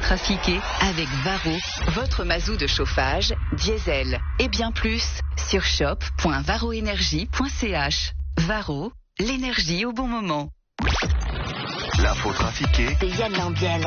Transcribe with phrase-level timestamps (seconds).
[0.00, 1.56] trafiqué avec Varro,
[1.88, 4.18] votre mazou de chauffage, diesel.
[4.38, 8.12] Et bien plus sur shop.varroénergie.ch.
[8.38, 10.48] Varro, l'énergie au bon moment.
[12.02, 12.96] L'info trafiquée.
[13.00, 13.86] De Yann Lambiel.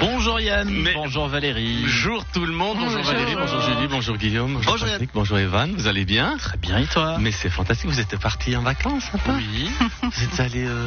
[0.00, 1.82] Bonjour Yann, bonjour Valérie.
[1.82, 5.74] Bonjour tout le monde, bonjour, Valérie, bonjour Julie, bonjour Guillaume, bonjour, Bonjour, Patrick, bonjour Evan,
[5.74, 6.36] vous allez bien?
[6.38, 7.16] Très bien et toi?
[7.18, 9.68] Mais c'est fantastique, vous êtes partis en vacances un peu Oui,
[10.02, 10.86] Vous êtes allés euh,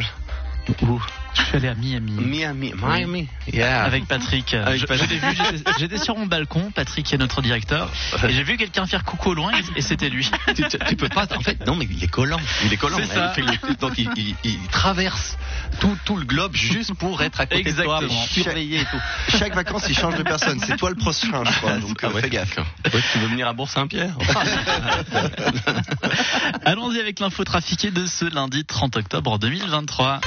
[0.83, 1.01] où?
[1.33, 2.11] Je suis allé à Miami.
[2.13, 3.83] Miami, Miami, yeah.
[3.83, 4.53] Avec Patrick.
[4.53, 4.81] Avec
[5.79, 7.89] j'étais- sur mon balcon, Patrick est notre directeur,
[8.27, 10.29] et j'ai vu quelqu'un faire coucou au loin et, et c'était lui.
[10.55, 12.97] tu, tu- tu peux pas, en fait, non mais il est collant, il est collant.
[12.99, 13.33] C'est ça.
[13.37, 15.37] Il fait le- donc il, il- il traverse
[15.79, 18.25] tout, tout le globe juste pour être à côté de toi, Exactement.
[18.27, 19.37] surveiller et tout.
[19.37, 20.59] Chaque vacances, il change de personne.
[20.65, 21.77] C'est toi le prochain, je crois.
[21.77, 22.57] Donc, euh, Ah ouais, fais gaffe.
[22.57, 24.15] Ouais, tu veux venir à Bourg-Saint-Pierre
[26.65, 30.21] Allons-y avec l'info trafiquée de ce lundi 30 octobre 2023.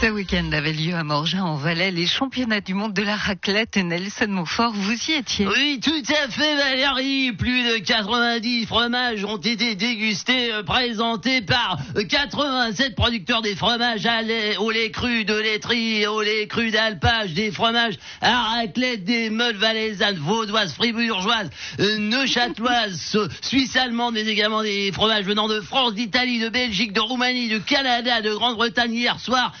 [0.00, 3.76] Ce week-end avait lieu à Morgin en Valais les championnats du monde de la raclette.
[3.76, 7.32] Nelson Montfort, vous y étiez Oui, tout à fait, Valérie.
[7.32, 14.06] Plus de 90 fromages ont été dégustés, euh, présentés par euh, 87 producteurs des fromages
[14.06, 19.02] à lait, au lait cru de laiterie, au lait cru d'alpage, des fromages à raclette,
[19.02, 25.48] des meules valaisannes, vaudoises, fribourgeoises, euh, neuchâteloises, euh, suisses allemandes, mais également des fromages venant
[25.48, 28.94] de France, d'Italie, de Belgique, de Roumanie, de Canada, de Grande-Bretagne.
[28.94, 29.52] Hier soir,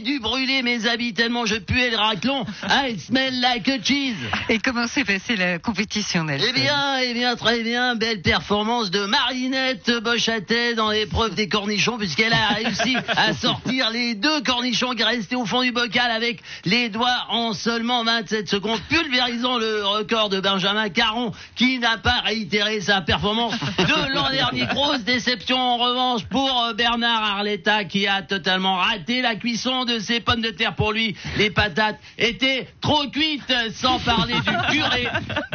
[0.00, 2.44] dû brûler mes habits tellement je puais le raclon.
[2.68, 4.16] I smell like a cheese.
[4.48, 7.94] Et comment s'est passée la compétition, Nelson Eh bien, eh bien, très bien.
[7.94, 14.14] Belle performance de Marinette Bochatet dans l'épreuve des cornichons, puisqu'elle a réussi à sortir les
[14.14, 18.80] deux cornichons qui restaient au fond du bocal avec les doigts en seulement 27 secondes,
[18.88, 24.66] pulvérisant le record de Benjamin Caron, qui n'a pas réitéré sa performance de l'an dernier.
[24.66, 29.98] Grosse déception en revanche pour euh, Bernard Arletta, qui a totalement raté la cuisson de
[29.98, 31.16] ses pommes de terre pour lui.
[31.36, 35.08] Les patates étaient trop cuites, sans parler du curé,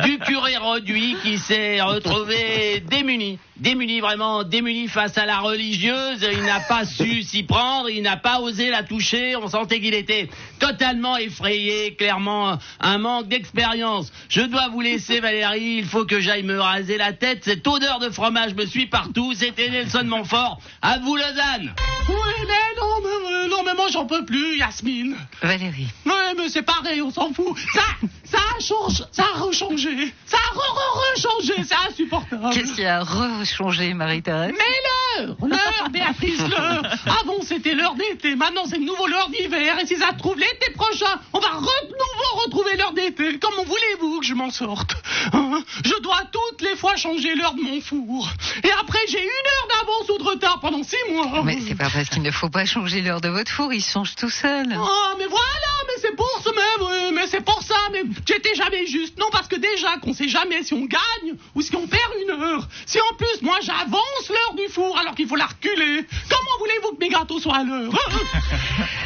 [0.03, 3.39] du curé Roduit qui s'est retrouvé démuni.
[3.59, 6.25] Démuni, vraiment démuni face à la religieuse.
[6.31, 9.35] Il n'a pas su s'y prendre, il n'a pas osé la toucher.
[9.35, 10.29] On sentait qu'il était
[10.59, 14.13] totalement effrayé, clairement un manque d'expérience.
[14.29, 15.79] Je dois vous laisser, Valérie.
[15.79, 17.43] Il faut que j'aille me raser la tête.
[17.43, 19.33] Cette odeur de fromage me suit partout.
[19.33, 20.61] C'était Nelson Montfort.
[20.81, 21.73] À vous, Lausanne.
[22.07, 22.15] Oui,
[22.47, 25.15] mais non, mais, non, mais moi j'en peux plus, Yasmine.
[25.41, 25.87] Valérie.
[26.05, 27.57] Ouais, mais c'est pareil, on s'en fout.
[27.73, 27.81] Ça,
[28.23, 30.13] ça a changé, ça a rechangé.
[30.25, 32.49] Ça a re-re-rechangé, c'est insupportable.
[32.53, 34.53] Qu'est-ce qui a rechangé, Marie-Thérèse?
[34.57, 34.88] Mais
[35.25, 36.83] l'heure, l'heure, Béatrice, l'heure.
[37.21, 39.77] Avant c'était l'heure d'été, maintenant c'est de nouveau l'heure d'hiver.
[39.79, 43.39] Et si ça se trouve l'été prochain, on va re- nouveau retrouver l'heure d'été.
[43.39, 44.95] Comment voulez-vous que je m'en sorte
[45.33, 45.61] Hein?
[45.83, 48.29] Je dois toutes les fois changer l'heure de mon four.
[48.63, 51.43] Et après j'ai une heure d'avance ou de retard pendant six mois.
[51.43, 54.15] Mais c'est pas parce qu'il ne faut pas changer l'heure de votre four, il change
[54.15, 54.65] tout seul.
[54.77, 55.98] Oh, mais voilà, mais
[56.43, 59.17] c'est oui, mais c'est pour ça, mais j'étais jamais juste.
[59.17, 62.41] Non, parce que déjà qu'on sait jamais si on gagne ou si on perd une
[62.41, 62.67] heure.
[62.85, 66.05] Si en plus, moi, j'avance l'heure du four alors qu'il faut la reculer.
[66.29, 67.91] Comment voulez-vous que mes gâteaux soient à l'heure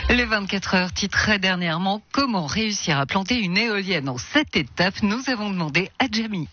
[0.10, 5.22] Le 24 heures titrait dernièrement Comment réussir à planter une éolienne en sept étapes Nous
[5.28, 6.48] avons demandé à Jamie.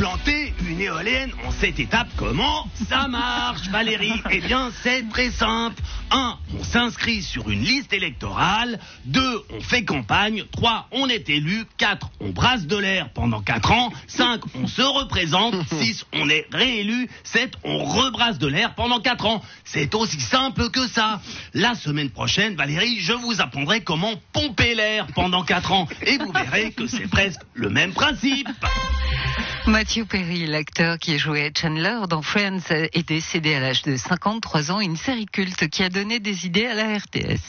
[0.00, 4.22] Planter une éolienne en cette étape, comment ça marche, Valérie?
[4.30, 5.82] Eh bien, c'est très simple.
[6.10, 6.38] 1.
[6.58, 8.80] On s'inscrit sur une liste électorale.
[9.04, 9.20] 2.
[9.50, 10.44] On fait campagne.
[10.52, 10.88] 3.
[10.92, 11.66] On est élu.
[11.76, 12.10] 4.
[12.20, 13.92] On brasse de l'air pendant 4 ans.
[14.06, 14.40] 5.
[14.54, 15.54] On se représente.
[15.68, 16.06] 6.
[16.14, 17.10] On est réélu.
[17.24, 17.52] 7.
[17.64, 19.42] On rebrasse de l'air pendant 4 ans.
[19.64, 21.20] C'est aussi simple que ça.
[21.52, 25.86] La semaine prochaine, Valérie, je vous apprendrai comment pomper l'air pendant 4 ans.
[26.06, 28.48] Et vous verrez que c'est presque le même principe.
[29.92, 34.78] Matthew Perry, l'acteur qui jouait Chandler dans Friends, est décédé à l'âge de 53 ans.
[34.78, 37.40] Une série culte qui a donné des idées à la RTS.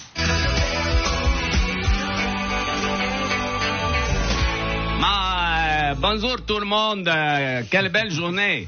[5.00, 8.68] Ma, euh, bonjour tout le monde, euh, quelle belle journée.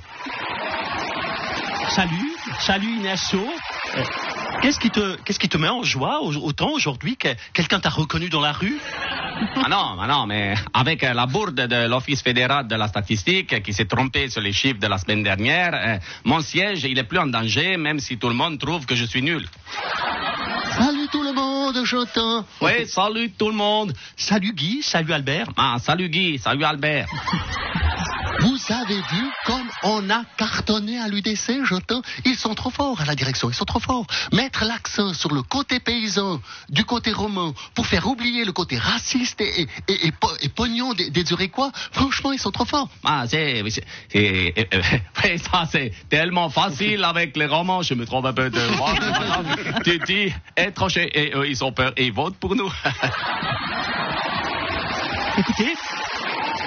[1.95, 3.39] Salut, salut Ignacio.
[3.97, 4.03] Euh,
[4.61, 7.89] Qu'est-ce qui te, qu'est-ce qui te met en joie au- autant aujourd'hui que quelqu'un t'a
[7.89, 8.79] reconnu dans la rue?
[9.55, 13.61] Ah non, ah non, mais avec euh, la bourde de l'Office fédéral de la statistique
[13.63, 17.03] qui s'est trompé sur les chiffres de la semaine dernière, euh, mon siège, il est
[17.03, 19.47] plus en danger, même si tout le monde trouve que je suis nul.
[20.77, 22.45] Salut tout le monde, j'entends.
[22.61, 23.93] Oui, salut tout le monde.
[24.15, 25.47] Salut Guy, salut Albert.
[25.55, 27.07] Ah, salut Guy, salut Albert.
[28.65, 33.05] Vous avez vu comme on a cartonné à l'UDC, Jotin Ils sont trop forts à
[33.05, 34.05] la direction, ils sont trop forts.
[34.31, 36.39] Mettre l'accent sur le côté paysan,
[36.69, 40.47] du côté romain, pour faire oublier le côté raciste et, et, et, et po- et
[40.49, 42.87] pognon des, des Zurichois, franchement, ils sont trop forts.
[43.03, 43.61] Ah, c'est,
[45.51, 48.93] ça c'est tellement facile avec les romans, je me trompe un peu de moi.
[49.83, 52.71] tu dis, étranger, et eux, ils ont peur et ils votent pour nous.
[55.35, 55.73] Écoutez,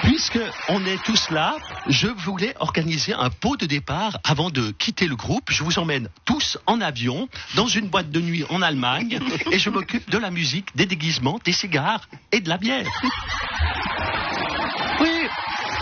[0.07, 0.39] puisque
[0.69, 1.57] on est tous là,
[1.87, 5.51] je voulais organiser un pot de départ avant de quitter le groupe.
[5.51, 9.19] Je vous emmène tous en avion dans une boîte de nuit en Allemagne
[9.51, 12.87] et je m'occupe de la musique, des déguisements, des cigares et de la bière.
[15.01, 15.27] Oui,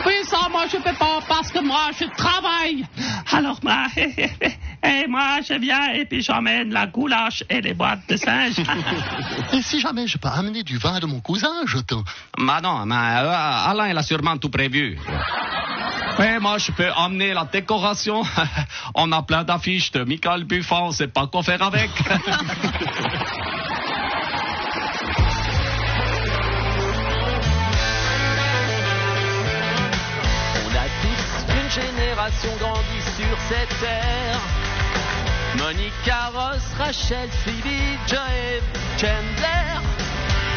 [0.07, 2.83] oui, ça, moi, je peux pas parce que moi, je travaille.
[3.31, 3.85] Alors, moi,
[4.85, 8.55] et moi, je viens et puis j'emmène la goulache et les boîtes de singe.
[9.53, 12.03] Et si jamais je peux amener du vin de mon cousin, Jotin
[12.37, 14.97] Mais non, mais euh, Alain, il a sûrement tout prévu.
[16.17, 18.23] Oui, moi, je peux emmener la décoration.
[18.95, 21.89] On a plein d'affiches de Michael Buffon, on sait pas quoi faire avec.
[30.63, 34.64] On a tous une génération grandie sur cette terre.
[35.57, 38.61] Monica Ross, Rachel, Phoebe, Joe,
[38.97, 39.79] Chandler.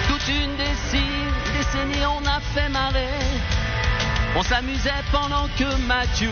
[0.08, 3.18] Toute une décennie, on a fait marrer.
[4.36, 6.30] On s'amusait pendant que Matthew,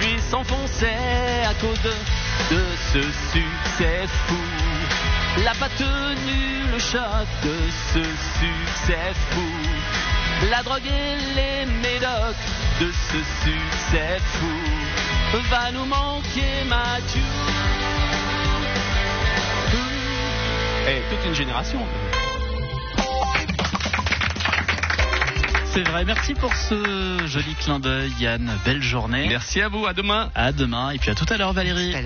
[0.00, 2.62] lui, s'enfonçait à cause de, de
[2.92, 5.42] ce succès fou.
[5.44, 7.56] La pas tenu le choc de
[7.92, 8.02] ce
[8.38, 10.48] succès fou.
[10.50, 12.46] La drogue et les médocs
[12.80, 17.20] de ce succès fou va nous manquer Mathieu.
[20.86, 21.80] Et toute une génération.
[25.72, 28.48] C'est vrai, merci pour ce joli clin d'œil, Yann.
[28.64, 29.26] Belle journée.
[29.28, 30.30] Merci à vous, à demain.
[30.34, 31.94] À demain, et puis à tout à l'heure, Valérie.
[31.96, 32.00] À